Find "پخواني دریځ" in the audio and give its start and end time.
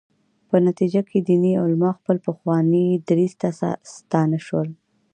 2.27-3.33